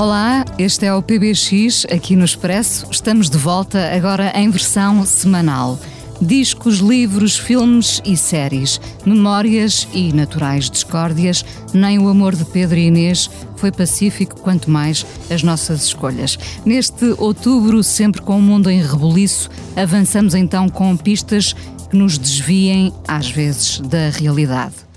Olá, 0.00 0.46
este 0.58 0.86
é 0.86 0.94
o 0.94 1.02
PBX 1.02 1.84
aqui 1.94 2.16
no 2.16 2.24
Expresso. 2.24 2.86
Estamos 2.90 3.28
de 3.28 3.36
volta 3.36 3.94
agora 3.94 4.32
em 4.34 4.48
versão 4.48 5.04
semanal. 5.04 5.78
Discos, 6.22 6.78
livros, 6.78 7.36
filmes 7.36 8.00
e 8.02 8.16
séries, 8.16 8.80
memórias 9.04 9.86
e 9.92 10.10
naturais 10.10 10.70
discórdias, 10.70 11.44
nem 11.74 11.98
o 11.98 12.08
amor 12.08 12.34
de 12.34 12.46
Pedro 12.46 12.78
e 12.78 12.86
Inês 12.86 13.28
foi 13.56 13.70
pacífico, 13.70 14.40
quanto 14.40 14.70
mais 14.70 15.04
as 15.30 15.42
nossas 15.42 15.82
escolhas. 15.82 16.38
Neste 16.64 17.14
outubro, 17.18 17.84
sempre 17.84 18.22
com 18.22 18.38
o 18.38 18.42
mundo 18.42 18.70
em 18.70 18.80
rebuliço, 18.80 19.50
avançamos 19.76 20.34
então 20.34 20.66
com 20.70 20.96
pistas 20.96 21.54
que 21.90 21.96
nos 21.98 22.16
desviem, 22.16 22.90
às 23.06 23.28
vezes, 23.28 23.80
da 23.80 24.08
realidade. 24.08 24.89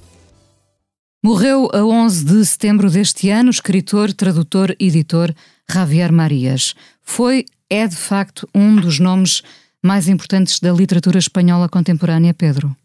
Morreu 1.25 1.69
a 1.71 1.85
11 1.85 2.25
de 2.25 2.45
setembro 2.45 2.91
deste 2.91 3.29
ano 3.29 3.47
o 3.47 3.49
escritor, 3.49 4.11
tradutor 4.11 4.75
e 4.77 4.87
editor 4.87 5.33
Javier 5.71 6.11
Marias. 6.11 6.75
Foi, 7.01 7.45
é 7.69 7.87
de 7.87 7.95
facto, 7.95 8.45
um 8.53 8.75
dos 8.75 8.99
nomes 8.99 9.41
mais 9.81 10.09
importantes 10.09 10.59
da 10.59 10.73
literatura 10.73 11.17
espanhola 11.17 11.69
contemporânea, 11.69 12.33
Pedro. 12.33 12.75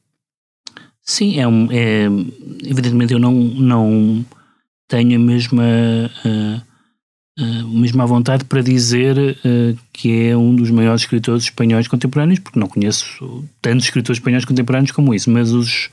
Sim, 1.03 1.41
é, 1.41 1.49
um, 1.49 1.67
é 1.73 2.05
evidentemente 2.62 3.12
eu 3.12 3.19
não, 3.19 3.33
não 3.35 4.25
tenho 4.87 5.17
a 5.17 5.19
mesma, 5.19 5.65
uh, 6.25 7.43
uh, 7.43 7.61
a 7.65 7.81
mesma 7.81 8.07
vontade 8.07 8.45
para 8.45 8.62
dizer 8.62 9.19
uh, 9.19 9.79
que 9.93 10.29
é 10.29 10.37
um 10.37 10.55
dos 10.55 10.71
maiores 10.71 11.03
escritores 11.03 11.43
espanhóis 11.43 11.89
contemporâneos, 11.89 12.39
porque 12.39 12.61
não 12.61 12.69
conheço 12.69 13.45
tantos 13.61 13.87
escritores 13.87 14.21
espanhóis 14.21 14.45
contemporâneos 14.45 14.93
como 14.93 15.12
isso, 15.12 15.29
mas 15.29 15.51
os 15.51 15.91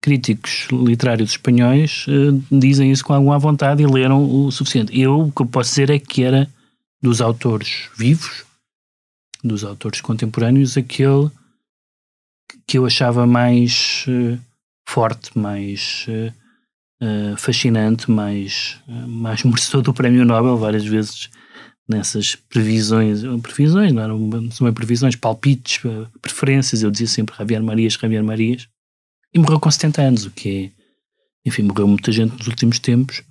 críticos 0.00 0.68
literários 0.70 1.30
espanhóis 1.30 2.06
uh, 2.06 2.42
dizem 2.50 2.92
isso 2.92 3.04
com 3.04 3.12
alguma 3.12 3.38
vontade 3.38 3.82
e 3.82 3.86
leram 3.86 4.22
o 4.22 4.50
suficiente. 4.52 4.98
Eu, 4.98 5.20
o 5.20 5.32
que 5.32 5.42
eu 5.42 5.46
posso 5.46 5.70
dizer 5.70 5.90
é 5.90 5.98
que 5.98 6.22
era 6.22 6.48
dos 7.02 7.20
autores 7.20 7.88
vivos, 7.96 8.44
dos 9.42 9.64
autores 9.64 10.00
contemporâneos, 10.00 10.76
aquele 10.76 11.30
que 12.66 12.78
eu 12.78 12.86
achava 12.86 13.26
mais 13.26 14.04
uh, 14.08 14.38
forte, 14.88 15.36
mais 15.36 16.06
uh, 16.08 17.36
fascinante, 17.36 18.10
mais, 18.10 18.80
mais 18.86 19.42
merecedor 19.42 19.82
do 19.82 19.92
Prémio 19.92 20.24
Nobel, 20.24 20.56
várias 20.56 20.84
vezes 20.86 21.28
nessas 21.88 22.34
previsões, 22.34 23.22
previsões, 23.42 23.92
não 23.92 24.02
eram, 24.02 24.72
previsões, 24.72 25.14
palpites, 25.14 25.80
preferências, 26.20 26.82
eu 26.82 26.90
dizia 26.90 27.06
sempre 27.06 27.36
Javier 27.36 27.62
Marias, 27.62 27.92
Javier 27.92 28.24
Marias, 28.24 28.66
e 29.36 29.38
morreu 29.38 29.60
com 29.60 29.70
70 29.70 30.00
anos, 30.00 30.24
o 30.24 30.30
que 30.30 30.72
é. 30.72 31.48
Enfim, 31.48 31.62
morreu 31.62 31.86
muita 31.86 32.10
gente 32.10 32.32
nos 32.38 32.46
últimos 32.46 32.78
tempos, 32.78 33.22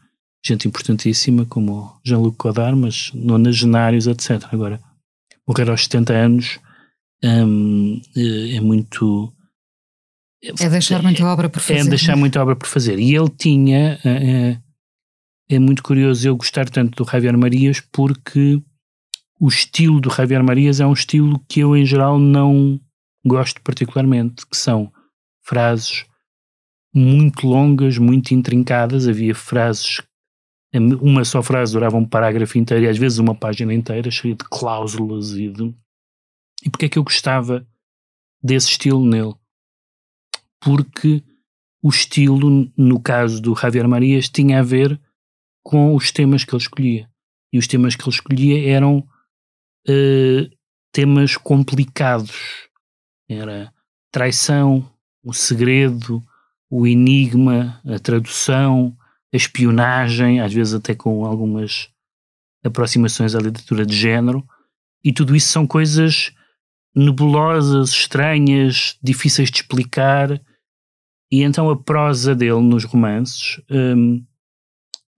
gente 0.45 0.67
importantíssima, 0.67 1.45
como 1.47 1.99
Jean-Luc 2.05 2.37
Godard, 2.37 2.77
mas 2.77 3.11
nonagenários, 3.13 4.05
etc. 4.05 4.47
Agora, 4.51 4.79
morrer 5.47 5.67
aos 5.67 5.83
70 5.83 6.13
anos 6.13 6.59
hum, 7.23 7.99
é 8.15 8.61
muito. 8.61 9.33
É 10.59 10.69
deixar 10.69 11.01
muita 11.01 11.25
obra 11.25 11.49
por 11.49 11.59
fazer. 11.59 11.79
É 11.79 11.83
deixar 11.89 12.15
muita 12.15 12.39
obra 12.39 12.55
por 12.55 12.67
fazer. 12.67 12.99
E 12.99 13.15
ele 13.15 13.29
tinha. 13.29 13.99
É, 14.05 14.57
é 15.49 15.59
muito 15.59 15.81
curioso 15.81 16.27
eu 16.27 16.37
gostar 16.37 16.69
tanto 16.69 17.03
do 17.03 17.09
Javier 17.09 17.35
Marias 17.35 17.81
porque 17.91 18.61
o 19.39 19.47
estilo 19.47 19.99
do 19.99 20.11
Javier 20.11 20.43
Marias 20.43 20.79
é 20.79 20.85
um 20.85 20.93
estilo 20.93 21.43
que 21.49 21.61
eu, 21.61 21.75
em 21.75 21.85
geral, 21.85 22.19
não 22.19 22.79
gosto 23.25 23.59
particularmente, 23.61 24.45
que 24.45 24.55
são 24.55 24.91
frases 25.45 26.05
muito 26.93 27.47
longas, 27.47 27.97
muito 27.97 28.33
intrincadas. 28.33 29.07
Havia 29.07 29.35
frases, 29.35 30.01
uma 30.73 31.23
só 31.23 31.43
frase 31.43 31.73
durava 31.73 31.97
um 31.97 32.07
parágrafo 32.07 32.57
inteiro 32.57 32.85
e 32.85 32.87
às 32.87 32.97
vezes 32.97 33.19
uma 33.19 33.35
página 33.35 33.73
inteira, 33.73 34.09
cheia 34.09 34.35
de 34.35 34.43
cláusulas 34.43 35.31
e 35.33 35.49
de. 35.49 35.75
E 36.63 36.85
é 36.85 36.89
que 36.89 36.97
eu 36.97 37.03
gostava 37.03 37.67
desse 38.41 38.71
estilo 38.71 39.05
nele? 39.05 39.35
Porque 40.59 41.23
o 41.83 41.89
estilo, 41.89 42.71
no 42.75 42.99
caso 42.99 43.39
do 43.41 43.55
Javier 43.55 43.87
Marias, 43.87 44.27
tinha 44.27 44.59
a 44.59 44.63
ver 44.63 44.99
com 45.63 45.93
os 45.95 46.11
temas 46.11 46.43
que 46.43 46.55
ele 46.55 46.61
escolhia. 46.61 47.09
E 47.53 47.59
os 47.59 47.67
temas 47.67 47.95
que 47.95 48.03
ele 48.03 48.15
escolhia 48.15 48.69
eram 48.71 49.07
uh, 49.87 50.57
temas 50.91 51.37
complicados. 51.37 52.67
Era 53.29 53.71
traição, 54.11 54.89
o 55.25 55.33
segredo, 55.33 56.23
o 56.69 56.85
enigma, 56.85 57.81
a 57.83 57.97
tradução, 57.97 58.95
a 59.33 59.35
espionagem, 59.35 60.39
às 60.39 60.53
vezes 60.53 60.75
até 60.75 60.93
com 60.93 61.25
algumas 61.25 61.89
aproximações 62.63 63.33
à 63.33 63.39
literatura 63.39 63.85
de 63.85 63.95
género, 63.95 64.47
e 65.03 65.11
tudo 65.11 65.35
isso 65.35 65.47
são 65.47 65.65
coisas 65.65 66.31
nebulosas, 66.95 67.89
estranhas, 67.89 68.97
difíceis 69.01 69.49
de 69.49 69.57
explicar, 69.57 70.41
e 71.31 71.41
então 71.41 71.69
a 71.69 71.75
prosa 71.77 72.35
dele 72.35 72.61
nos 72.61 72.85
romances, 72.85 73.59
hum, 73.69 74.23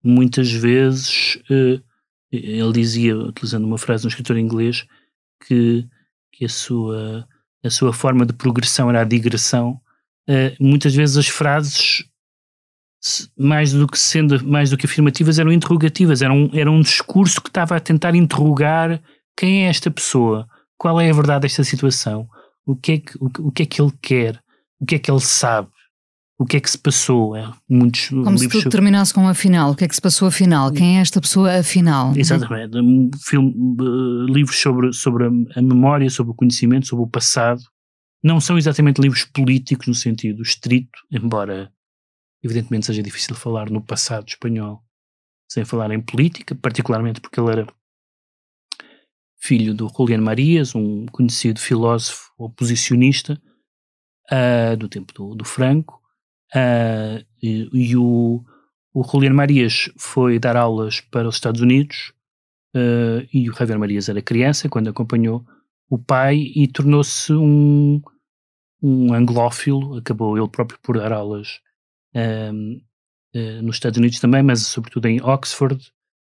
muitas 0.04 0.52
vezes, 0.52 1.36
uh, 1.50 1.84
ele 2.32 2.74
dizia, 2.74 3.18
utilizando 3.18 3.66
uma 3.66 3.78
frase 3.78 4.02
de 4.02 4.08
um 4.08 4.10
escritor 4.10 4.38
inglês, 4.38 4.86
que, 5.46 5.88
que 6.32 6.46
a, 6.46 6.50
sua, 6.50 7.28
a 7.64 7.70
sua 7.70 7.94
forma 7.94 8.26
de 8.26 8.34
progressão 8.34 8.90
era 8.90 9.02
a 9.02 9.06
digressão, 9.06 9.80
Uh, 10.30 10.52
muitas 10.60 10.94
vezes 10.94 11.18
as 11.18 11.28
frases 11.28 12.06
mais 13.38 13.72
do 13.72 13.88
que 13.88 13.98
sendo 13.98 14.46
mais 14.46 14.70
do 14.70 14.78
que 14.78 14.86
afirmativas 14.86 15.40
eram 15.40 15.52
interrogativas 15.52 16.22
era 16.22 16.34
um, 16.34 16.50
era 16.54 16.70
um 16.70 16.82
discurso 16.82 17.42
que 17.42 17.50
estava 17.50 17.76
a 17.78 17.80
tentar 17.80 18.16
interrogar 18.16 19.02
quem 19.38 19.66
é 19.66 19.70
esta 19.70 19.90
pessoa 19.90 20.46
qual 20.78 21.00
é 21.00 21.10
a 21.10 21.14
verdade 21.14 21.44
desta 21.44 21.64
situação 21.64 22.28
o 22.66 22.76
que 22.76 22.92
é 22.92 22.98
que, 22.98 23.18
o, 23.18 23.48
o 23.48 23.52
que 23.52 23.64
é 23.64 23.66
que 23.66 23.82
ele 23.82 23.94
quer 24.02 24.42
o 24.82 24.86
que 24.86 24.96
é 24.96 25.00
que 25.00 25.10
ele 25.10 25.22
sabe 25.22 25.70
o 26.40 26.46
que 26.46 26.58
é 26.58 26.60
que 26.60 26.70
se 26.70 26.78
passou. 26.78 27.36
É, 27.36 27.52
muitos 27.68 28.10
como 28.10 28.38
se 28.38 28.48
tudo 28.48 28.62
sobre... 28.62 28.70
terminasse 28.70 29.14
com 29.14 29.22
um 29.22 29.28
afinal 29.28 29.72
o 29.72 29.76
que 29.76 29.84
é 29.84 29.88
que 29.88 29.96
se 29.96 30.02
passou 30.02 30.28
afinal? 30.28 30.72
Quem 30.72 30.98
é 30.98 31.02
esta 31.02 31.20
pessoa 31.20 31.60
afinal? 31.60 32.14
Exatamente. 32.16 32.78
Um 32.78 33.10
filme, 33.24 33.54
uh, 33.82 34.26
livros 34.26 34.60
sobre, 34.60 34.94
sobre 34.94 35.26
a, 35.26 35.30
a 35.56 35.62
memória 35.62 36.10
sobre 36.10 36.32
o 36.32 36.36
conhecimento 36.36 36.88
sobre 36.88 37.06
o 37.06 37.08
passado 37.08 37.62
não 38.24 38.40
são 38.40 38.58
exatamente 38.58 39.02
livros 39.02 39.24
políticos 39.26 39.88
no 39.88 39.94
sentido 39.94 40.42
estrito, 40.42 41.00
embora 41.12 41.72
evidentemente 42.44 42.86
seja 42.86 43.02
difícil 43.02 43.36
falar 43.36 43.70
no 43.70 43.82
passado 43.82 44.28
espanhol 44.28 44.84
sem 45.50 45.64
falar 45.64 45.92
em 45.92 46.02
política, 46.02 46.54
particularmente 46.56 47.22
porque 47.22 47.40
ele 47.40 47.52
era 47.52 47.68
filho 49.40 49.74
do 49.74 49.88
Julián 49.88 50.22
Marias, 50.22 50.76
um 50.76 51.06
conhecido 51.06 51.60
filósofo 51.60 52.32
oposicionista 52.38 53.42
uh, 54.32 54.76
do 54.76 54.90
tempo 54.90 55.14
do, 55.14 55.36
do 55.36 55.46
Franco, 55.46 56.02
uh, 56.54 57.24
e, 57.42 57.70
e, 57.72 57.96
o, 57.96 58.44
o 58.94 59.04
Julián 59.04 59.34
Marias 59.34 59.90
foi 59.98 60.38
dar 60.38 60.58
aulas 60.58 61.00
para 61.00 61.30
os 61.30 61.36
Estados 61.36 61.62
Unidos 61.62 62.14
uh, 62.76 63.26
e 63.34 63.50
o 63.50 63.54
Javier 63.54 63.80
Marias 63.80 64.10
era 64.10 64.22
criança 64.22 64.68
quando 64.68 64.90
acompanhou 64.90 65.46
o 65.90 65.98
pai 65.98 66.52
e 66.54 66.68
tornou-se 66.68 67.32
um, 67.32 68.02
um 68.82 69.14
anglófilo, 69.14 69.98
acabou 69.98 70.38
ele 70.38 70.48
próprio 70.48 70.80
por 70.82 70.98
dar 70.98 71.12
aulas 71.12 71.60
um, 72.14 72.74
uh, 72.74 72.82
eh, 73.34 73.62
nos 73.62 73.78
Estados 73.78 73.98
Unidos 73.98 74.20
também, 74.20 74.44
mas 74.44 74.62
sobretudo 74.62 75.08
em 75.08 75.22
Oxford, 75.22 75.92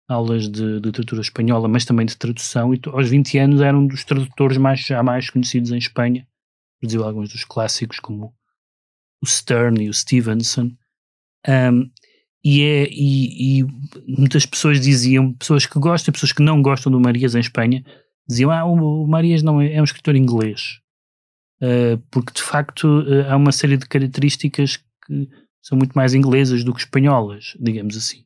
aulas 0.08 0.48
de, 0.48 0.80
de 0.80 0.86
literatura 0.86 1.20
espanhola, 1.20 1.68
mas 1.68 1.84
também 1.84 2.06
de 2.06 2.16
tradução, 2.16 2.74
e 2.74 2.80
aos 2.86 3.08
20 3.08 3.38
anos 3.38 3.60
era 3.60 3.76
um 3.76 3.86
dos 3.86 4.04
tradutores 4.04 4.56
mais, 4.56 4.80
já 4.80 5.02
mais 5.02 5.30
conhecidos 5.30 5.70
em 5.70 5.78
Espanha, 5.78 6.26
traduziu 6.80 7.04
alguns 7.04 7.30
dos 7.30 7.44
clássicos 7.44 8.00
como 8.00 8.34
o 9.22 9.26
Stern 9.26 9.84
e 9.84 9.88
o 9.88 9.94
Stevenson, 9.94 10.72
um, 11.48 11.90
e, 12.44 12.62
é, 12.62 12.88
e, 12.90 13.60
e, 13.60 13.66
muitas 14.18 14.44
pessoas 14.44 14.80
diziam, 14.80 15.32
pessoas 15.34 15.64
que 15.64 15.78
gostam, 15.78 16.12
pessoas 16.12 16.32
que 16.32 16.42
não 16.42 16.60
gostam 16.60 16.90
do 16.90 17.00
Marias 17.00 17.36
em 17.36 17.40
Espanha, 17.40 17.84
diziam, 18.28 18.50
ah, 18.50 18.64
o, 18.64 19.06
Marias 19.06 19.42
não 19.42 19.60
é, 19.60 19.74
é 19.74 19.80
um 19.80 19.84
escritor 19.84 20.16
inglês, 20.16 20.80
porque 22.10 22.32
de 22.32 22.42
facto 22.42 22.84
uh, 22.84 23.30
há 23.30 23.36
uma 23.36 23.52
série 23.52 23.76
de 23.76 23.86
características 23.86 24.78
que 25.06 25.28
são 25.62 25.78
muito 25.78 25.92
mais 25.92 26.12
inglesas 26.12 26.64
do 26.64 26.74
que 26.74 26.80
espanholas, 26.80 27.56
digamos 27.60 27.96
assim. 27.96 28.24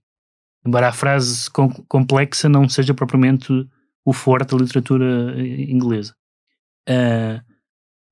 Embora 0.67 0.89
a 0.89 0.93
frase 0.93 1.51
com, 1.51 1.69
complexa 1.69 2.49
não 2.49 2.69
seja 2.69 2.95
propriamente 2.95 3.53
o 4.05 4.13
forte 4.13 4.57
da 4.57 4.63
literatura 4.63 5.35
eh, 5.37 5.71
inglesa. 5.71 6.15
Uh, 6.89 7.45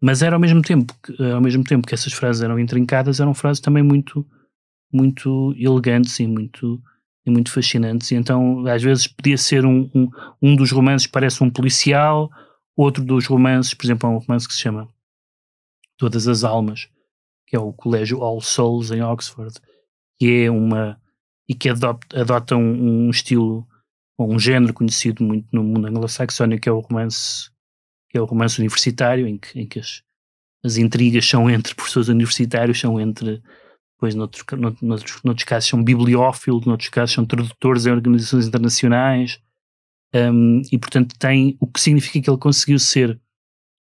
mas 0.03 0.23
era 0.23 0.37
ao 0.37 0.41
mesmo 0.41 0.61
tempo 0.61 0.95
que, 1.03 1.23
ao 1.23 1.41
mesmo 1.41 1.65
tempo 1.65 1.87
que 1.87 1.95
essas 1.95 2.13
frases 2.13 2.43
eram 2.43 2.59
intrincadas, 2.59 3.21
eram 3.21 3.33
frases 3.33 3.61
também 3.61 3.83
muito 3.83 4.27
muito 4.93 5.55
elegantes 5.59 6.21
e 6.21 6.27
muito 6.27 6.81
e 7.27 7.31
muito 7.31 7.51
fascinantes. 7.51 8.11
E 8.11 8.15
então, 8.15 8.67
às 8.67 8.83
vezes, 8.83 9.07
podia 9.07 9.39
ser 9.39 9.65
um, 9.65 9.91
um, 9.95 10.11
um 10.43 10.55
dos 10.55 10.71
romances 10.71 11.07
parece 11.07 11.43
um 11.43 11.51
policial, 11.51 12.31
outro 12.77 13.03
dos 13.03 13.27
romances, 13.27 13.73
por 13.73 13.87
exemplo, 13.87 14.09
há 14.09 14.13
um 14.13 14.19
romance 14.19 14.47
que 14.47 14.55
se 14.55 14.61
chama 14.61 14.89
Todas 15.99 16.27
as 16.27 16.45
Almas, 16.45 16.89
que 17.47 17.57
é 17.57 17.59
o 17.59 17.73
Colégio 17.73 18.23
All 18.23 18.41
Souls 18.41 18.91
em 18.91 19.03
Oxford, 19.03 19.55
que 20.19 20.45
é 20.45 20.51
uma 20.51 21.01
e 21.49 21.55
que 21.55 21.69
adopta, 21.69 22.21
adota 22.21 22.57
um, 22.57 23.07
um 23.07 23.11
estilo 23.11 23.67
ou 24.17 24.33
um 24.33 24.39
género 24.39 24.73
conhecido 24.73 25.23
muito 25.23 25.47
no 25.53 25.63
mundo 25.63 25.87
anglo-saxónico, 25.87 26.63
que 26.63 26.69
é 26.69 26.73
o 26.73 26.81
romance 26.81 27.51
que 28.11 28.19
é 28.19 28.21
o 28.21 28.27
romance 28.27 28.61
universitário, 28.61 29.27
em 29.27 29.37
que, 29.37 29.59
em 29.59 29.67
que 29.67 29.81
as, 29.81 30.03
as 30.65 30.77
intrigas 30.77 31.27
são 31.27 31.51
entre 31.51 31.75
professores 31.77 32.09
universitários, 32.09 32.79
são 32.79 33.01
entre 33.01 33.43
depois 33.97 34.15
noutros, 34.15 34.45
noutros, 34.83 35.23
noutros 35.23 35.45
casos 35.45 35.69
são 35.69 35.83
bibliófilos, 35.83 36.65
noutros 36.65 36.91
casos 36.91 37.15
são 37.15 37.25
tradutores 37.25 37.87
em 37.87 37.91
organizações 37.91 38.47
internacionais, 38.47 39.41
um, 40.15 40.63
e 40.71 40.79
portanto 40.79 41.19
tem 41.19 41.57
o 41.61 41.67
que 41.67 41.81
significa 41.81 42.21
que 42.21 42.31
ele 42.31 42.39
conseguiu 42.39 42.79
ser 42.79 43.21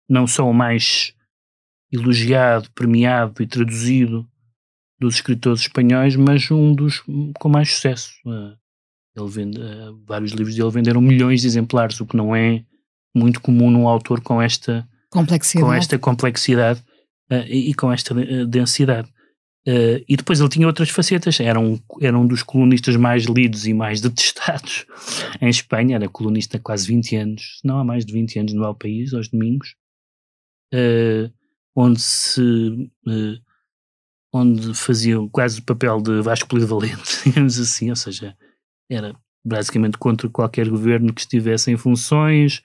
não 0.09 0.27
só 0.27 0.49
o 0.49 0.55
mais 0.55 1.14
elogiado, 1.95 2.71
premiado 2.73 3.43
e 3.43 3.47
traduzido 3.47 4.27
dos 4.99 5.17
escritores 5.17 5.63
espanhóis, 5.63 6.17
mas 6.17 6.51
um 6.51 6.75
dos 6.75 7.03
com 7.39 7.49
mais 7.49 7.73
sucesso. 7.73 8.13
Uh, 8.27 8.57
ele 9.17 9.29
vende, 9.29 9.61
uh, 9.61 10.03
vários 10.07 10.33
livros 10.33 10.55
dele 10.57 10.71
venderam 10.71 11.01
milhões 11.01 11.41
de 11.41 11.47
exemplares, 11.47 12.01
o 12.01 12.07
que 12.07 12.17
não 12.17 12.35
é 12.35 12.65
muito 13.15 13.41
comum 13.41 13.71
num 13.71 13.89
autor 13.89 14.21
com 14.21 14.43
esta 14.43 14.89
complexidade, 15.11 15.67
com 15.67 15.73
esta 15.73 15.99
complexidade 15.99 16.81
uh, 17.31 17.47
e, 17.47 17.73
com 17.75 17.93
esta 17.93 18.15
densidade. 18.47 19.09
E 20.07 20.15
depois 20.15 20.41
ele 20.41 20.49
tinha 20.51 20.67
outras 20.67 20.91
facetas, 20.91 21.41
era 21.41 21.59
um, 21.59 21.81
era 21.99 22.19
um 22.19 22.27
dos 22.27 22.43
colunistas 22.43 22.97
mais 22.97 23.25
lidos 23.25 23.67
e 23.67 23.73
mais 23.73 23.99
detestados 24.03 24.85
em 25.41 25.49
Espanha, 25.49 25.97
era 25.97 26.07
colunista 26.07 26.59
há 26.59 26.61
quase 26.61 26.87
20 26.87 27.17
anos, 27.17 27.61
não 27.65 27.79
há 27.79 27.85
mais 27.85 28.05
de 28.05 28.13
20 28.13 28.41
anos 28.41 28.53
no 28.53 28.63
El 28.63 28.75
País, 28.75 29.15
aos 29.15 29.29
domingos, 29.29 29.75
uh, 30.75 31.33
onde 31.75 32.01
se 32.01 32.41
uh, 32.41 33.45
onde 34.33 34.75
fazia 34.75 35.17
quase 35.31 35.61
o 35.61 35.65
papel 35.65 36.01
de 36.01 36.21
Vasco 36.21 36.49
Polivalente, 36.49 37.23
digamos 37.25 37.59
assim, 37.59 37.91
ou 37.91 37.97
seja, 37.97 38.37
era 38.91 39.15
basicamente 39.45 39.99
contra 39.99 40.29
qualquer 40.29 40.69
governo 40.69 41.13
que 41.13 41.21
estivesse 41.21 41.71
em 41.71 41.77
funções, 41.77 42.63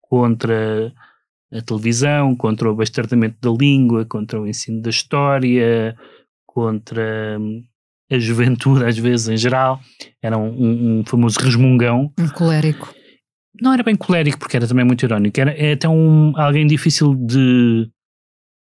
contra 0.00 0.92
a 1.52 1.60
televisão, 1.60 2.34
contra 2.34 2.70
o 2.70 2.74
bastardamento 2.74 3.36
da 3.40 3.50
língua, 3.50 4.06
contra 4.06 4.40
o 4.40 4.46
ensino 4.46 4.80
da 4.80 4.88
história, 4.88 5.96
contra 6.46 7.38
hum, 7.38 7.62
a 8.10 8.18
juventude, 8.18 8.84
às 8.84 8.96
vezes 8.96 9.28
em 9.28 9.36
geral. 9.36 9.80
Era 10.22 10.38
um, 10.38 11.00
um 11.00 11.04
famoso 11.04 11.38
resmungão. 11.40 12.12
Um 12.18 12.28
colérico. 12.28 12.94
Não 13.60 13.72
era 13.72 13.82
bem 13.82 13.96
colérico, 13.96 14.38
porque 14.38 14.56
era 14.56 14.66
também 14.66 14.84
muito 14.84 15.04
irónico. 15.04 15.38
Era 15.38 15.52
é 15.52 15.72
até 15.72 15.88
um, 15.88 16.32
alguém 16.36 16.66
difícil 16.66 17.14
de, 17.14 17.90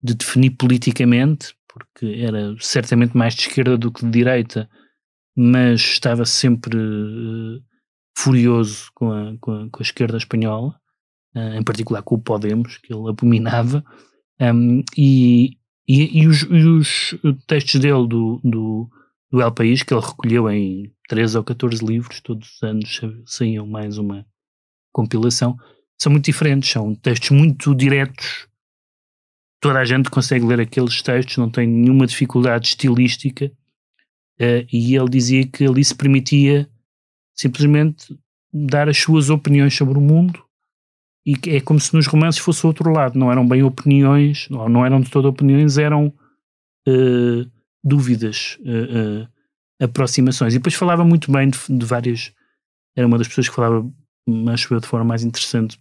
de 0.06 0.14
definir 0.14 0.50
politicamente, 0.50 1.54
porque 1.68 2.06
era 2.20 2.54
certamente 2.60 3.16
mais 3.16 3.34
de 3.34 3.42
esquerda 3.42 3.76
do 3.76 3.92
que 3.92 4.04
de 4.04 4.10
direita, 4.10 4.68
mas 5.36 5.80
estava 5.80 6.24
sempre 6.24 6.76
uh, 6.78 7.62
furioso 8.16 8.90
com 8.94 9.12
a, 9.12 9.36
com 9.38 9.52
a, 9.52 9.70
com, 9.70 9.78
a, 9.78 9.82
esquerda 9.82 10.16
espanhola, 10.16 10.74
uh, 11.34 11.58
em 11.58 11.62
particular 11.62 12.02
com 12.02 12.14
o 12.14 12.20
Podemos, 12.20 12.78
que 12.78 12.92
ele 12.94 13.08
abominava, 13.08 13.84
um, 14.40 14.82
e, 14.96 15.58
e, 15.86 16.22
e, 16.22 16.26
os, 16.26 16.42
e, 16.42 16.64
os, 16.66 17.14
textos 17.46 17.80
dele 17.80 18.06
do, 18.08 18.40
do, 18.42 18.88
do 19.30 19.42
El 19.42 19.52
País, 19.52 19.82
que 19.82 19.92
ele 19.92 20.00
recolheu 20.00 20.50
em 20.50 20.90
13 21.08 21.38
ou 21.38 21.44
14 21.44 21.84
livros, 21.84 22.20
todos 22.20 22.54
os 22.54 22.62
anos 22.62 23.00
saíam 23.26 23.66
mais 23.66 23.98
uma 23.98 24.26
compilação, 24.92 25.56
são 25.98 26.12
muito 26.12 26.24
diferentes, 26.24 26.70
são 26.70 26.94
textos 26.94 27.30
muito 27.30 27.74
diretos. 27.74 28.46
Toda 29.66 29.80
a 29.80 29.84
gente 29.84 30.10
consegue 30.10 30.44
ler 30.44 30.60
aqueles 30.60 31.02
textos, 31.02 31.36
não 31.38 31.50
tem 31.50 31.66
nenhuma 31.66 32.06
dificuldade 32.06 32.68
estilística. 32.68 33.46
Uh, 34.40 34.66
e 34.72 34.94
ele 34.94 35.08
dizia 35.08 35.46
que 35.46 35.64
ali 35.64 35.84
se 35.84 35.94
permitia 35.94 36.68
simplesmente 37.34 38.18
dar 38.52 38.88
as 38.88 38.98
suas 38.98 39.30
opiniões 39.30 39.74
sobre 39.74 39.98
o 39.98 40.00
mundo 40.00 40.46
e 41.26 41.34
é 41.48 41.60
como 41.60 41.80
se 41.80 41.92
nos 41.92 42.06
romances 42.06 42.40
fosse 42.40 42.64
outro 42.64 42.92
lado, 42.92 43.18
não 43.18 43.32
eram 43.32 43.46
bem 43.46 43.64
opiniões, 43.64 44.48
ou 44.48 44.68
não 44.68 44.86
eram 44.86 45.00
de 45.00 45.10
toda 45.10 45.26
opiniões, 45.26 45.76
eram 45.76 46.14
uh, 46.86 47.50
dúvidas, 47.82 48.56
uh, 48.60 49.24
uh, 49.24 49.28
aproximações. 49.82 50.54
E 50.54 50.58
depois 50.58 50.76
falava 50.76 51.04
muito 51.04 51.32
bem 51.32 51.50
de, 51.50 51.58
de, 51.68 51.84
várias. 51.84 52.32
Era 52.94 53.08
uma 53.08 53.18
das 53.18 53.26
pessoas 53.26 53.48
que 53.48 53.54
falava, 53.56 53.84
acho 54.52 54.72
eu, 54.72 54.78
de 54.78 54.86
forma 54.86 55.04
mais 55.04 55.24
interessante, 55.24 55.80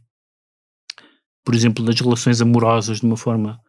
por 1.45 1.53
exemplo, 1.53 1.85
das 1.85 1.99
relações 1.99 2.41
amorosas, 2.41 2.99
de 2.99 3.05
uma 3.05 3.15
forma 3.15 3.61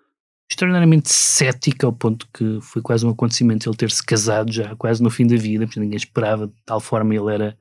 extraordinariamente 0.50 1.10
cética, 1.10 1.87
ao 1.87 1.93
ponto 1.93 2.28
que 2.32 2.60
foi 2.62 2.81
quase 2.81 3.04
um 3.04 3.10
acontecimento 3.10 3.69
ele 3.69 3.76
ter-se 3.76 4.04
casado 4.04 4.52
já 4.52 4.76
quase 4.76 5.02
no 5.02 5.10
fim 5.10 5.26
da 5.26 5.37
vida, 5.37 5.66
porque 5.66 5.81
ninguém 5.81 5.96
esperava, 5.96 6.46
de 6.46 6.54
tal 6.64 6.81
forma 6.81 7.14
ele 7.14 7.32
era, 7.32 7.58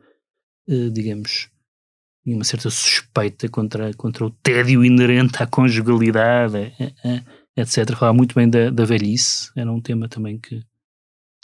digamos 0.91 1.49
e 2.25 2.33
uma 2.33 2.43
certa 2.43 2.69
suspeita 2.69 3.47
contra, 3.47 3.93
contra 3.93 4.25
o 4.25 4.31
tédio 4.31 4.83
inerente 4.83 5.41
à 5.43 5.45
conjugalidade, 5.45 6.57
eh, 6.57 6.93
eh, 7.03 7.23
etc. 7.55 7.95
Falava 7.95 8.17
muito 8.17 8.33
bem 8.33 8.49
da, 8.49 8.71
da 8.71 8.83
velhice, 8.83 9.51
era 9.55 9.71
um 9.71 9.79
tema 9.79 10.09
também 10.09 10.39
que, 10.39 10.59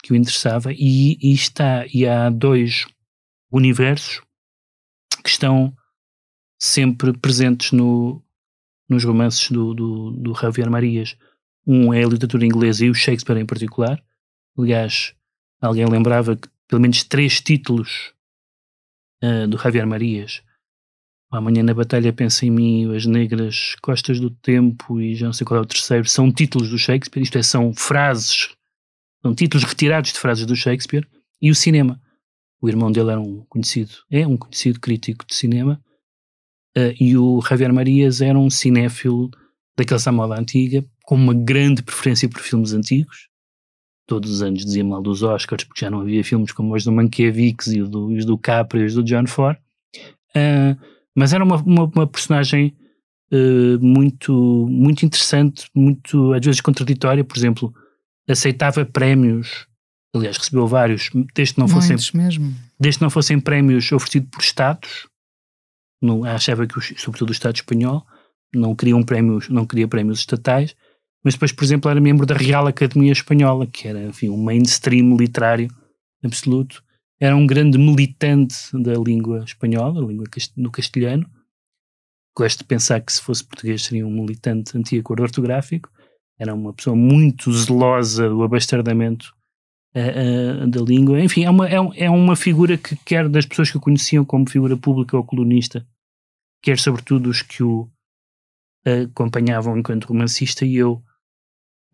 que 0.02 0.12
o 0.12 0.16
interessava, 0.16 0.72
e, 0.72 1.16
e, 1.22 1.32
está, 1.32 1.86
e 1.86 2.04
há 2.04 2.28
dois 2.28 2.86
universos 3.50 4.20
que 5.22 5.30
estão 5.30 5.72
sempre 6.60 7.16
presentes 7.16 7.70
no, 7.70 8.20
nos 8.88 9.04
romances 9.04 9.50
do, 9.50 9.72
do, 9.72 10.10
do 10.10 10.34
Javier 10.34 10.68
Marias. 10.68 11.16
Um 11.66 11.92
é 11.92 12.02
a 12.02 12.08
literatura 12.08 12.44
inglesa 12.44 12.84
e 12.84 12.90
o 12.90 12.94
Shakespeare 12.94 13.38
em 13.38 13.46
particular. 13.46 14.02
Aliás, 14.58 15.14
alguém 15.60 15.86
lembrava 15.86 16.36
que 16.36 16.48
pelo 16.68 16.82
menos 16.82 17.04
três 17.04 17.40
títulos 17.40 18.12
uh, 19.22 19.46
do 19.46 19.58
Javier 19.58 19.86
Marias 19.86 20.42
Amanhã 21.32 21.62
na 21.62 21.72
Batalha 21.72 22.12
Pensa 22.12 22.44
em 22.44 22.50
Mim, 22.50 22.94
As 22.94 23.06
Negras 23.06 23.74
Costas 23.80 24.20
do 24.20 24.28
Tempo 24.28 25.00
e 25.00 25.14
já 25.14 25.24
não 25.24 25.32
sei 25.32 25.46
qual 25.46 25.58
é 25.58 25.62
o 25.62 25.66
terceiro, 25.66 26.06
são 26.06 26.30
títulos 26.30 26.68
do 26.68 26.76
Shakespeare, 26.76 27.22
isto 27.22 27.38
é, 27.38 27.42
são 27.42 27.72
frases, 27.72 28.50
são 29.22 29.34
títulos 29.34 29.64
retirados 29.64 30.12
de 30.12 30.18
frases 30.18 30.44
do 30.44 30.54
Shakespeare, 30.54 31.08
e 31.40 31.50
o 31.50 31.54
cinema. 31.54 31.98
O 32.60 32.68
irmão 32.68 32.92
dele 32.92 33.12
era 33.12 33.20
um 33.20 33.46
conhecido, 33.48 33.92
é 34.10 34.26
um 34.26 34.36
conhecido 34.36 34.78
crítico 34.78 35.24
de 35.24 35.34
cinema, 35.34 35.82
uh, 36.76 36.94
e 37.00 37.16
o 37.16 37.40
Javier 37.40 37.72
Marias 37.72 38.20
era 38.20 38.38
um 38.38 38.50
cinéfilo 38.50 39.30
daqueles 39.76 40.06
à 40.06 40.12
moda 40.12 40.38
antiga, 40.38 40.84
com 41.04 41.14
uma 41.14 41.34
grande 41.34 41.82
preferência 41.82 42.28
por 42.28 42.40
filmes 42.40 42.72
antigos. 42.72 43.28
Todos 44.06 44.30
os 44.30 44.42
anos 44.42 44.64
dizia 44.64 44.84
mal 44.84 45.02
dos 45.02 45.22
Oscars, 45.22 45.64
porque 45.64 45.84
já 45.84 45.90
não 45.90 46.00
havia 46.00 46.22
filmes 46.24 46.52
como 46.52 46.74
os 46.74 46.84
do 46.84 46.92
Mankiewicz 46.92 47.68
e 47.68 47.80
os 47.80 47.88
do, 47.88 48.08
os 48.08 48.24
do 48.24 48.36
Capra 48.36 48.80
e 48.80 48.84
os 48.84 48.94
do 48.94 49.02
John 49.02 49.26
Ford. 49.26 49.56
Uh, 50.30 50.76
mas 51.14 51.32
era 51.32 51.44
uma, 51.44 51.56
uma, 51.56 51.84
uma 51.84 52.06
personagem 52.06 52.74
uh, 53.32 53.84
muito, 53.84 54.66
muito 54.68 55.04
interessante, 55.04 55.66
muito 55.74 56.32
às 56.32 56.44
vezes 56.44 56.60
contraditória, 56.60 57.24
por 57.24 57.36
exemplo, 57.36 57.72
aceitava 58.28 58.84
prémios, 58.84 59.66
aliás 60.14 60.36
recebeu 60.36 60.66
vários, 60.66 61.10
desde 61.34 61.54
que 61.54 61.60
não 61.60 61.68
fossem, 61.68 61.96
mesmo. 62.14 62.54
Desde 62.78 62.98
que 62.98 63.04
não 63.04 63.10
fossem 63.10 63.38
prémios 63.38 63.90
oferecidos 63.92 64.28
por 64.30 64.42
Estados, 64.42 65.06
não, 66.00 66.24
achava 66.24 66.66
que, 66.66 66.80
sobretudo 66.98 67.30
o 67.30 67.32
Estado 67.32 67.56
espanhol, 67.56 68.04
não 68.54 68.74
queriam 68.74 69.02
prémios, 69.02 69.48
não 69.48 69.66
queria 69.66 69.88
prémios 69.88 70.18
estatais, 70.18 70.74
mas 71.24 71.34
depois, 71.34 71.52
por 71.52 71.64
exemplo, 71.64 71.90
era 71.90 72.00
membro 72.00 72.26
da 72.26 72.34
Real 72.34 72.66
Academia 72.66 73.12
Espanhola, 73.12 73.66
que 73.66 73.86
era, 73.86 74.02
enfim, 74.02 74.28
um 74.28 74.42
mainstream 74.42 75.16
literário 75.16 75.68
absoluto, 76.24 76.82
era 77.22 77.36
um 77.36 77.46
grande 77.46 77.78
militante 77.78 78.56
da 78.74 78.94
língua 78.94 79.44
espanhola, 79.44 80.02
a 80.02 80.04
língua 80.04 80.26
do 80.56 80.70
castelhano. 80.72 81.24
Gosto 82.36 82.58
de 82.58 82.64
pensar 82.64 83.00
que 83.00 83.12
se 83.12 83.22
fosse 83.22 83.44
português 83.44 83.84
seria 83.84 84.04
um 84.04 84.10
militante 84.10 84.76
anti-acordo 84.76 85.22
ortográfico. 85.22 85.88
Era 86.36 86.52
uma 86.52 86.72
pessoa 86.72 86.96
muito 86.96 87.52
zelosa 87.52 88.28
do 88.28 88.42
abastardamento 88.42 89.32
uh, 89.94 90.64
uh, 90.64 90.66
da 90.66 90.80
língua. 90.80 91.20
Enfim, 91.20 91.44
é 91.44 91.50
uma, 91.50 91.68
é, 91.68 91.76
é, 91.94 92.10
uma 92.10 92.34
figura 92.34 92.76
que, 92.76 92.96
quer 92.96 93.28
das 93.28 93.46
pessoas 93.46 93.70
que 93.70 93.76
o 93.76 93.80
conheciam 93.80 94.24
como 94.24 94.50
figura 94.50 94.76
pública 94.76 95.16
ou 95.16 95.22
colunista, 95.22 95.86
quer 96.60 96.76
sobretudo 96.76 97.30
os 97.30 97.40
que 97.40 97.62
o 97.62 97.88
acompanhavam 98.84 99.76
enquanto 99.78 100.06
romancista, 100.06 100.64
e 100.64 100.76
eu 100.76 101.02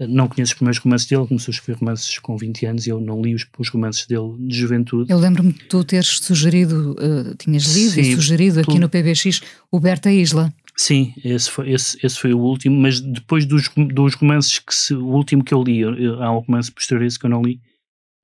Não 0.01 0.29
conheço 0.29 0.53
os 0.53 0.55
primeiros 0.55 0.79
romances 0.79 1.09
dele, 1.09 1.27
começou 1.27 1.51
a 1.51 1.55
escrever 1.55 1.81
romances 1.81 2.19
com 2.21 2.37
20 2.37 2.67
anos 2.67 2.87
e 2.87 2.91
eu 2.91 3.01
não 3.01 3.21
li 3.21 3.35
os, 3.35 3.45
os 3.59 3.69
romances 3.69 4.07
dele 4.07 4.37
de 4.47 4.57
juventude. 4.57 5.11
Eu 5.11 5.19
lembro-me 5.19 5.53
de 5.53 5.65
tu 5.65 5.83
teres 5.83 6.07
sugerido, 6.21 6.93
uh, 6.93 7.35
tinhas 7.37 7.65
lido 7.75 7.91
Sim, 7.95 8.01
e 8.03 8.15
sugerido 8.15 8.61
aqui 8.61 8.71
tu- 8.75 8.79
no 8.81 8.89
PBX 8.89 9.41
o 9.73 9.81
Berta 9.81 10.09
Isla. 10.13 10.55
Sim, 10.77 11.13
esse 11.25 11.51
foi, 11.51 11.73
esse, 11.73 11.99
esse 12.01 12.17
foi 12.17 12.33
o 12.33 12.39
último, 12.39 12.81
mas 12.81 13.01
depois 13.01 13.45
dos, 13.45 13.69
dos 13.93 14.15
romances 14.15 14.61
que 14.61 14.73
se, 14.73 14.95
o 14.95 15.05
último 15.09 15.43
que 15.43 15.53
eu 15.53 15.65
li, 15.65 15.81
eu- 15.81 15.97
eu- 15.97 16.23
há 16.23 16.31
um 16.31 16.39
romance 16.39 16.71
posterior 16.71 17.03
a 17.03 17.07
esse 17.09 17.19
que 17.19 17.27
eu 17.27 17.31
não 17.31 17.43
li, 17.43 17.61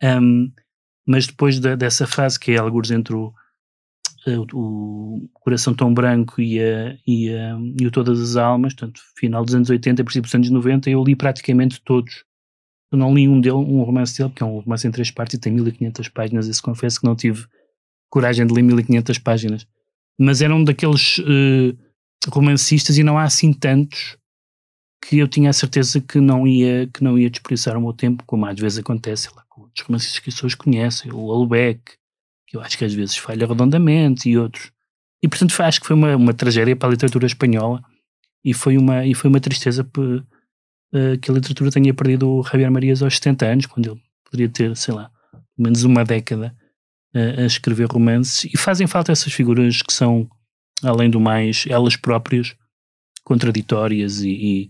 Ahm, 0.00 0.52
mas 1.04 1.26
depois 1.26 1.58
da- 1.58 1.74
dessa 1.74 2.06
fase 2.06 2.38
que 2.38 2.52
é 2.52 2.56
alguns 2.58 2.92
entre 2.92 3.14
o, 3.16 3.28
eh, 3.28 3.32
o, 4.26 5.16
o 5.24 5.28
Coração 5.34 5.74
Tão 5.74 5.92
Branco 5.92 6.40
e, 6.40 6.60
a, 6.60 6.96
e, 7.06 7.28
a, 7.30 7.58
e 7.80 7.86
o 7.86 7.90
Todas 7.90 8.20
as 8.20 8.36
Almas, 8.36 8.74
portanto, 8.74 9.00
final 9.16 9.44
dos 9.44 9.54
anos 9.54 9.70
80 9.70 10.00
e 10.00 10.04
princípio 10.04 10.28
dos 10.28 10.34
anos 10.34 10.50
90, 10.50 10.90
eu 10.90 11.04
li 11.04 11.14
praticamente 11.14 11.80
todos. 11.82 12.24
Eu 12.90 12.98
não 12.98 13.14
li 13.14 13.28
um 13.28 13.40
dele, 13.40 13.56
um 13.56 13.82
romance 13.82 14.16
dele, 14.16 14.30
porque 14.30 14.42
é 14.42 14.46
um 14.46 14.60
romance 14.60 14.86
em 14.86 14.90
três 14.90 15.10
partes 15.10 15.34
e 15.34 15.40
tem 15.40 15.52
1500 15.52 16.08
páginas, 16.08 16.48
esse 16.48 16.62
confesso 16.62 17.00
que 17.00 17.06
não 17.06 17.16
tive 17.16 17.46
coragem 18.08 18.46
de 18.46 18.54
ler 18.54 18.62
1500 18.62 19.18
páginas. 19.18 19.66
Mas 20.18 20.40
era 20.40 20.54
um 20.54 20.62
daqueles 20.62 21.18
eh, 21.18 21.74
romancistas 22.28 22.96
e 22.96 23.02
não 23.02 23.18
há 23.18 23.24
assim 23.24 23.52
tantos 23.52 24.16
que 25.04 25.18
eu 25.18 25.28
tinha 25.28 25.50
a 25.50 25.52
certeza 25.52 26.00
que 26.00 26.20
não 26.20 26.46
ia, 26.46 26.86
que 26.86 27.02
não 27.02 27.18
ia 27.18 27.28
desperdiçar 27.28 27.76
o 27.76 27.80
meu 27.80 27.92
tempo, 27.92 28.24
como 28.26 28.46
às 28.46 28.58
vezes 28.58 28.78
acontece 28.78 29.28
lá, 29.34 29.44
com 29.48 29.62
outros 29.62 29.84
romancistas 29.86 30.18
que 30.20 30.30
as 30.30 30.34
pessoas 30.34 30.54
conhecem, 30.54 31.12
o 31.12 31.30
Albeck, 31.30 31.82
eu 32.56 32.60
acho 32.60 32.76
que 32.78 32.84
às 32.84 32.94
vezes 32.94 33.16
falha 33.16 33.46
redondamente, 33.46 34.28
e 34.28 34.38
outros. 34.38 34.70
E 35.22 35.28
portanto 35.28 35.58
acho 35.60 35.80
que 35.80 35.86
foi 35.86 35.96
uma, 35.96 36.16
uma 36.16 36.34
tragédia 36.34 36.76
para 36.76 36.88
a 36.88 36.92
literatura 36.92 37.26
espanhola 37.26 37.82
e 38.44 38.52
foi 38.52 38.76
uma, 38.76 39.06
e 39.06 39.14
foi 39.14 39.30
uma 39.30 39.40
tristeza 39.40 39.86
eh, 40.92 41.16
que 41.16 41.30
a 41.30 41.34
literatura 41.34 41.70
tenha 41.70 41.94
perdido 41.94 42.28
o 42.28 42.42
Javier 42.42 42.70
Marias 42.70 43.02
aos 43.02 43.16
70 43.16 43.46
anos, 43.46 43.66
quando 43.66 43.90
ele 43.90 44.00
poderia 44.24 44.48
ter, 44.48 44.76
sei 44.76 44.94
lá, 44.94 45.10
pelo 45.32 45.64
menos 45.64 45.82
uma 45.82 46.04
década 46.04 46.54
eh, 47.14 47.42
a 47.42 47.46
escrever 47.46 47.88
romances. 47.88 48.44
E 48.52 48.58
fazem 48.58 48.86
falta 48.86 49.12
essas 49.12 49.32
figuras 49.32 49.80
que 49.80 49.92
são, 49.92 50.28
além 50.82 51.08
do 51.08 51.18
mais, 51.18 51.64
elas 51.68 51.96
próprias 51.96 52.54
contraditórias 53.24 54.20
e, 54.20 54.28
e 54.30 54.66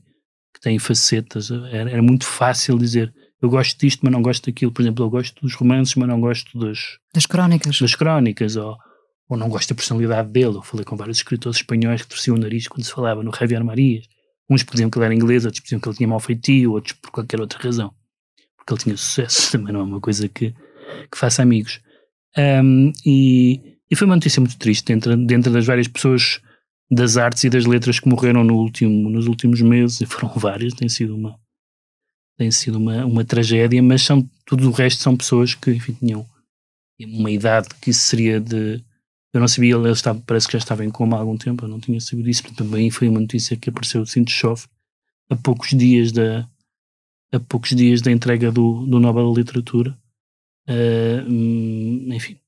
que 0.55 0.61
têm 0.61 0.79
facetas. 0.79 1.51
Era, 1.51 1.91
era 1.91 2.03
muito 2.03 2.25
fácil 2.25 2.79
dizer 2.79 3.13
eu 3.45 3.51
gosto 3.51 3.79
disto, 3.79 4.01
mas 4.03 4.13
não 4.13 4.23
gosto 4.23 4.47
daquilo. 4.47 4.73
Por 4.73 4.81
exemplo, 4.81 5.05
eu 5.05 5.11
gosto 5.11 5.43
dos 5.43 5.55
romances, 5.55 5.95
mas 5.97 6.09
não 6.09 6.19
gosto 6.19 6.59
das, 6.59 6.99
Das 7.13 7.27
crónicas. 7.27 7.79
das 7.79 7.95
crónicas, 7.95 8.57
ou, 8.57 8.77
ou 9.29 9.37
não 9.37 9.51
gosto 9.51 9.69
da 9.69 9.75
personalidade 9.75 10.31
dele. 10.31 10.57
Eu 10.57 10.63
falei 10.63 10.85
com 10.85 10.97
vários 10.97 11.19
escritores 11.19 11.59
espanhóis 11.59 12.01
que 12.03 12.09
torciam 12.09 12.37
o 12.37 12.41
nariz 12.41 12.67
quando 12.67 12.85
se 12.85 12.91
falava 12.91 13.23
no 13.23 13.31
Javier 13.35 13.63
Marias. 13.63 14.07
Uns 14.49 14.63
porque 14.63 14.77
diziam 14.77 14.89
que 14.89 14.99
ele 14.99 15.05
era 15.05 15.15
inglês, 15.15 15.45
outros 15.45 15.63
diziam 15.63 15.79
que 15.79 15.87
ele 15.87 15.97
tinha 15.97 16.09
mau 16.09 16.21
feitio, 16.21 16.73
outros 16.73 16.95
por 16.95 17.11
qualquer 17.11 17.39
outra 17.39 17.59
razão. 17.63 17.93
Porque 18.57 18.73
ele 18.73 18.81
tinha 18.81 18.97
sucesso, 18.97 19.53
também 19.53 19.75
não 19.75 19.81
é 19.81 19.85
uma 19.85 20.01
coisa 20.01 20.27
que, 20.27 20.55
que 21.11 21.19
faça 21.19 21.43
amigos. 21.43 21.81
Um, 22.37 22.93
e, 23.05 23.77
e 23.91 23.97
foi 23.97 24.07
uma 24.07 24.17
notícia 24.17 24.41
muito 24.41 24.57
triste 24.57 24.87
dentro, 24.87 25.17
dentro 25.17 25.53
das 25.53 25.67
várias 25.67 25.87
pessoas 25.87 26.41
das 26.91 27.19
artes 27.19 27.45
e 27.45 27.51
das 27.51 27.67
letras 27.67 28.01
que 28.01 28.09
morreram 28.09 28.43
no 28.43 28.57
último, 28.57 29.11
nos 29.11 29.27
últimos 29.27 29.61
meses, 29.61 30.01
e 30.01 30.07
foram 30.07 30.33
várias, 30.37 30.73
tem 30.73 30.89
sido 30.89 31.15
uma 31.15 31.39
tem 32.37 32.51
sido 32.51 32.77
uma, 32.77 33.05
uma 33.05 33.25
tragédia, 33.25 33.83
mas 33.83 34.03
são, 34.03 34.29
tudo 34.45 34.69
o 34.69 34.73
resto 34.73 35.03
são 35.03 35.17
pessoas 35.17 35.55
que 35.55 35.71
enfim, 35.71 35.95
tinham 35.95 36.27
uma 37.01 37.31
idade 37.31 37.69
que 37.81 37.91
isso 37.91 38.03
seria 38.03 38.41
de 38.41 38.83
eu 39.33 39.41
não 39.41 39.49
sabia, 39.49 39.75
ele 39.75 39.91
estava, 39.91 40.23
parece 40.25 40.47
que 40.47 40.53
já 40.53 40.59
estava 40.59 40.85
em 40.85 40.91
coma 40.91 41.17
há 41.17 41.21
algum 41.21 41.37
tempo, 41.37 41.65
eu 41.65 41.69
não 41.69 41.81
tinha 41.81 42.01
sabido 42.01 42.27
disso, 42.27 42.43
mas 42.45 42.55
também 42.55 42.89
foi 42.89 43.09
uma 43.09 43.19
notícia 43.19 43.57
que 43.57 43.69
apareceu 43.69 44.03
assim 44.03 44.23
de 44.23 44.31
chove 44.31 44.67
a 45.29 45.35
poucos 45.35 45.71
dias 45.71 46.13
da 46.13 46.49
a 47.33 47.41
poucos 47.41 47.71
dias 47.71 48.01
da 48.01 48.13
entrega 48.13 48.53
do, 48.53 48.87
do 48.87 49.01
Nobel 49.01 49.33
da 49.33 49.41
Literatura 49.41 49.99
Uh, 50.69 52.15
enfim, 52.15 52.39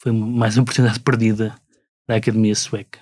foi 0.00 0.10
mais 0.10 0.56
uma 0.56 0.62
oportunidade 0.62 0.98
perdida 1.00 1.54
da 2.08 2.16
Academia 2.16 2.54
Sueca. 2.54 3.00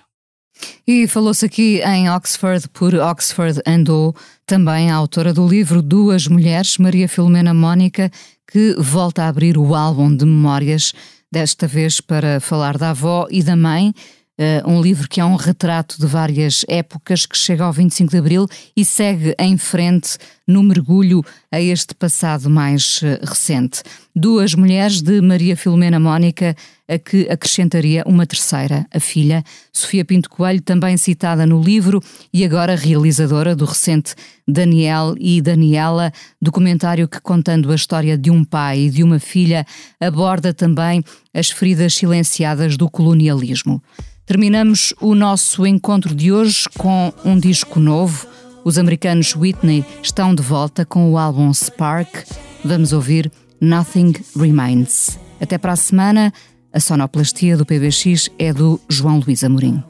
E 0.87 1.07
falou-se 1.07 1.45
aqui 1.45 1.81
em 1.83 2.09
Oxford 2.09 2.67
por 2.69 2.93
Oxford 2.95 3.61
andou 3.65 4.15
também 4.45 4.91
a 4.91 4.95
autora 4.95 5.33
do 5.33 5.47
livro 5.47 5.81
Duas 5.81 6.27
Mulheres, 6.27 6.77
Maria 6.77 7.07
Filomena 7.07 7.53
Mónica, 7.53 8.11
que 8.51 8.75
volta 8.77 9.23
a 9.23 9.27
abrir 9.27 9.57
o 9.57 9.73
álbum 9.73 10.13
de 10.15 10.25
memórias, 10.25 10.93
desta 11.31 11.65
vez 11.65 12.01
para 12.01 12.39
falar 12.41 12.77
da 12.77 12.89
avó 12.89 13.27
e 13.31 13.41
da 13.41 13.55
mãe. 13.55 13.93
Uh, 14.39 14.67
um 14.67 14.81
livro 14.81 15.07
que 15.07 15.21
é 15.21 15.25
um 15.25 15.35
retrato 15.35 15.99
de 15.99 16.07
várias 16.07 16.65
épocas 16.67 17.27
que 17.27 17.37
chega 17.37 17.63
ao 17.63 17.71
25 17.71 18.09
de 18.09 18.17
Abril 18.17 18.47
e 18.75 18.83
segue 18.83 19.35
em 19.37 19.55
frente 19.55 20.17
no 20.47 20.63
mergulho 20.63 21.23
a 21.51 21.61
este 21.61 21.93
passado 21.93 22.49
mais 22.49 23.01
uh, 23.03 23.23
recente. 23.23 23.83
Duas 24.15 24.55
mulheres 24.55 25.01
de 25.01 25.21
Maria 25.21 25.55
Filomena 25.55 25.99
Mónica, 25.99 26.55
a 26.91 26.99
que 26.99 27.29
acrescentaria 27.29 28.03
uma 28.05 28.27
terceira, 28.27 28.85
a 28.93 28.99
filha, 28.99 29.43
Sofia 29.71 30.03
Pinto 30.03 30.29
Coelho, 30.29 30.61
também 30.61 30.97
citada 30.97 31.45
no 31.45 31.61
livro 31.61 32.01
e 32.33 32.43
agora 32.43 32.75
realizadora 32.75 33.55
do 33.55 33.63
recente 33.63 34.13
Daniel 34.45 35.15
e 35.17 35.41
Daniela, 35.41 36.11
documentário 36.41 37.07
que, 37.07 37.21
contando 37.21 37.71
a 37.71 37.75
história 37.75 38.17
de 38.17 38.29
um 38.29 38.43
pai 38.43 38.81
e 38.81 38.89
de 38.89 39.03
uma 39.03 39.19
filha, 39.19 39.65
aborda 40.01 40.53
também 40.53 41.01
as 41.33 41.49
feridas 41.49 41.93
silenciadas 41.93 42.75
do 42.75 42.89
colonialismo. 42.89 43.81
Terminamos 44.25 44.93
o 44.99 45.15
nosso 45.15 45.65
encontro 45.65 46.13
de 46.13 46.31
hoje 46.31 46.65
com 46.77 47.13
um 47.23 47.39
disco 47.39 47.79
novo. 47.79 48.27
Os 48.65 48.77
americanos 48.77 49.33
Whitney 49.33 49.85
estão 50.03 50.35
de 50.35 50.43
volta 50.43 50.85
com 50.85 51.09
o 51.09 51.17
álbum 51.17 51.53
Spark. 51.53 52.25
Vamos 52.65 52.91
ouvir 52.91 53.31
Nothing 53.61 54.13
Remains. 54.35 55.17
Até 55.39 55.57
para 55.57 55.71
a 55.71 55.75
semana. 55.75 56.31
A 56.73 56.79
sonoplastia 56.79 57.57
do 57.57 57.65
PBX 57.65 58.29
é 58.39 58.53
do 58.53 58.79
João 58.89 59.19
Luís 59.19 59.43
Amorim. 59.43 59.83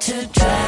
can 0.00 0.28
lay 0.38 0.59